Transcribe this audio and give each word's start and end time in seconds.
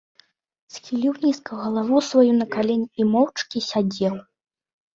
Схіліў 0.75 1.13
нізка 1.25 1.51
галаву 1.63 2.01
сваю 2.09 2.33
на 2.41 2.49
калені 2.57 2.89
і 2.99 3.09
моўчкі 3.13 3.65
сядзеў. 3.69 4.21